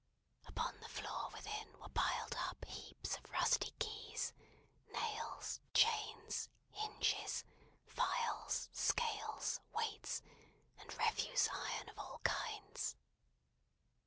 Upon 0.47 0.79
the 0.79 0.87
floor 0.89 1.29
within, 1.29 1.77
were 1.79 1.89
piled 1.89 2.33
up 2.35 2.65
heaps 2.65 3.15
of 3.17 3.29
rusty 3.31 3.69
keys, 3.77 4.33
nails, 4.87 5.59
chains, 5.75 6.49
hinges, 6.71 7.45
files, 7.85 8.67
scales, 8.73 9.61
weights, 9.75 10.23
and 10.79 10.91
refuse 10.97 11.47
iron 11.53 11.87
of 11.89 11.99
all 11.99 12.17
kinds. 12.23 12.95